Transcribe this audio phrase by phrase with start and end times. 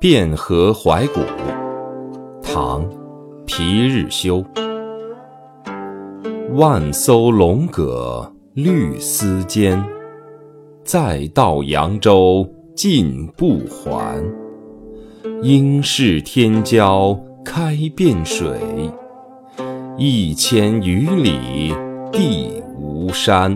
[0.00, 1.20] 汴河怀古，
[2.42, 2.82] 唐·
[3.44, 4.42] 皮日休。
[6.54, 9.78] 万艘龙舸绿丝间，
[10.82, 14.24] 再到扬州尽不还。
[15.42, 18.58] 应是天骄开遍水，
[19.98, 21.74] 一千余里
[22.10, 23.54] 地无山。